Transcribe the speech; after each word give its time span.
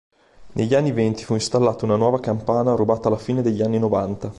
Negli 0.53 0.73
anni 0.73 0.91
Venti 0.93 1.23
fu 1.23 1.35
installata 1.35 1.85
una 1.85 1.95
nuova 1.95 2.19
campana, 2.19 2.73
rubata 2.73 3.07
alla 3.07 3.17
fine 3.19 3.43
degli 3.43 3.61
anni 3.61 3.77
Novanta. 3.77 4.29